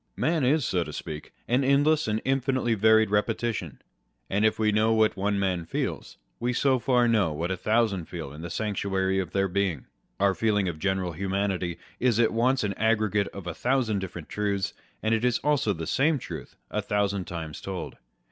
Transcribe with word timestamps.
Man 0.17 0.43
is 0.43 0.65
(so 0.65 0.83
to 0.83 0.91
speak) 0.91 1.31
an 1.47 1.63
endless 1.63 2.07
and 2.07 2.23
infinitely 2.25 2.73
varied 2.73 3.11
repetition: 3.11 3.79
and 4.31 4.43
if 4.43 4.57
we 4.57 4.71
know 4.71 4.91
what 4.93 5.15
one 5.15 5.37
man 5.37 5.63
feels, 5.63 6.17
we 6.39 6.53
so 6.53 6.79
far 6.79 7.07
know 7.07 7.31
what 7.31 7.51
a 7.51 7.55
thousand 7.55 8.05
feel 8.05 8.33
in 8.33 8.41
the 8.41 8.49
sanctuary 8.49 9.19
of 9.19 9.29
their 9.29 9.47
being. 9.47 9.85
Our 10.19 10.33
feeling 10.33 10.67
of 10.67 10.79
general 10.79 11.11
humanity 11.11 11.77
is 11.99 12.19
at 12.19 12.33
once 12.33 12.63
an 12.63 12.73
aggregate 12.79 13.27
of 13.27 13.45
a 13.45 13.53
thousand 13.53 13.99
different 13.99 14.27
truths, 14.27 14.73
and 15.03 15.13
it 15.13 15.23
is 15.23 15.37
also 15.43 15.71
the 15.71 15.85
same 15.85 16.17
truth 16.17 16.55
a 16.71 16.81
thousand 16.81 17.25
times 17.25 17.61
told. 17.61 17.97